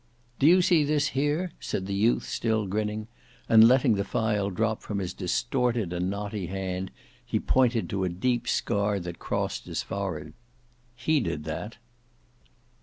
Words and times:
"Do 0.39 0.47
you 0.47 0.63
see 0.63 0.83
this 0.83 1.09
here?" 1.09 1.51
said 1.59 1.85
the 1.85 1.93
youth 1.93 2.23
still 2.25 2.65
grinning, 2.65 3.05
and 3.47 3.67
letting 3.67 3.93
the 3.93 4.03
file 4.03 4.49
drop 4.49 4.81
from 4.81 4.97
his 4.97 5.13
distorted 5.13 5.93
and 5.93 6.09
knotty 6.09 6.47
hand, 6.47 6.89
he 7.23 7.39
pointed 7.39 7.87
to 7.91 8.03
a 8.03 8.09
deep 8.09 8.47
scar 8.47 8.99
that 8.99 9.19
crossed 9.19 9.67
his 9.67 9.83
forehead, 9.83 10.33
"he 10.95 11.19
did 11.19 11.43
that." 11.43 11.77